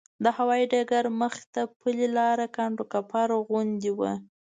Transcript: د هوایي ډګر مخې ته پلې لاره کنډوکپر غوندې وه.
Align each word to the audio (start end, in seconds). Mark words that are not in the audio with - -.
د 0.23 0.25
هوایي 0.37 0.65
ډګر 0.71 1.05
مخې 1.21 1.43
ته 1.53 1.61
پلې 1.79 2.07
لاره 2.17 2.45
کنډوکپر 2.55 3.29
غوندې 3.47 3.91
وه. 3.99 4.13